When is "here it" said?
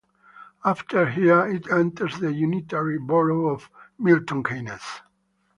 1.11-1.69